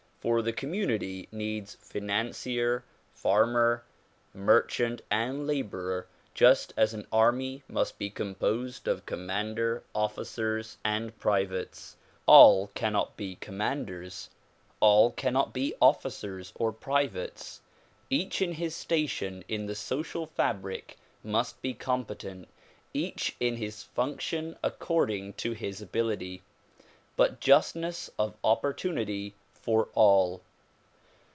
For 0.21 0.43
the 0.43 0.53
community 0.53 1.27
needs 1.31 1.77
financier, 1.81 2.83
farmer, 3.11 3.83
merchant 4.35 5.01
and 5.09 5.47
laborer 5.47 6.05
just 6.35 6.75
as 6.77 6.93
an 6.93 7.07
army 7.11 7.63
must 7.67 7.97
be 7.97 8.11
composed 8.11 8.87
of 8.87 9.07
commander, 9.07 9.81
officers 9.95 10.77
and 10.85 11.17
privates. 11.17 11.95
All 12.27 12.67
cannot 12.75 13.17
be 13.17 13.37
commanders; 13.37 14.29
all 14.79 15.09
cannot 15.09 15.53
be 15.53 15.73
officers 15.81 16.51
or 16.53 16.71
privates. 16.71 17.59
Each 18.11 18.43
in 18.43 18.51
his 18.51 18.75
station 18.75 19.43
in 19.47 19.65
the 19.65 19.73
social 19.73 20.27
fabric 20.27 20.99
must 21.23 21.59
be 21.63 21.73
competent; 21.73 22.47
each 22.93 23.35
in 23.39 23.55
his 23.55 23.81
function 23.81 24.55
according 24.61 25.33
to 25.41 25.57
ability; 25.81 26.43
but 27.15 27.39
justness 27.39 28.11
of 28.19 28.35
opportunity 28.43 29.33
for 29.63 29.87
all. 29.93 30.41